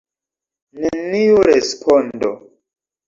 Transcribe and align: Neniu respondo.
Neniu 0.85 1.37
respondo. 1.49 2.31